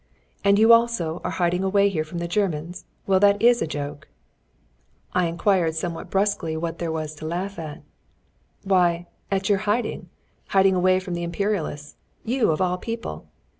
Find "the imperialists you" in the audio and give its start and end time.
11.13-12.49